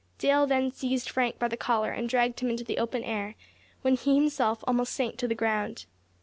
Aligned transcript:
Dale 0.17 0.47
then 0.47 0.71
seized 0.71 1.09
Frank 1.11 1.37
by 1.37 1.47
the 1.47 1.55
collar, 1.55 1.91
and 1.91 2.09
dragged 2.09 2.39
him 2.39 2.49
into 2.49 2.63
the 2.63 2.79
open 2.79 3.03
air, 3.03 3.35
when 3.83 3.95
he 3.95 4.15
himself 4.15 4.63
almost 4.65 4.93
sank 4.93 5.17
to 5.17 5.27
the 5.27 5.35
ground. 5.35 5.85